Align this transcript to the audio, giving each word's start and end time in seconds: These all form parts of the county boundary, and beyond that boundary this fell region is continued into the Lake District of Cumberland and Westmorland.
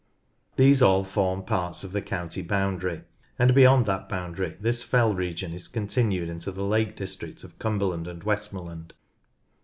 These 0.55 0.81
all 0.81 1.03
form 1.03 1.43
parts 1.43 1.83
of 1.83 1.91
the 1.91 2.01
county 2.01 2.41
boundary, 2.41 3.03
and 3.37 3.53
beyond 3.53 3.85
that 3.85 4.09
boundary 4.09 4.57
this 4.59 4.81
fell 4.81 5.13
region 5.13 5.53
is 5.53 5.67
continued 5.67 6.27
into 6.27 6.51
the 6.51 6.63
Lake 6.65 6.95
District 6.95 7.43
of 7.43 7.59
Cumberland 7.59 8.07
and 8.07 8.23
Westmorland. 8.23 8.95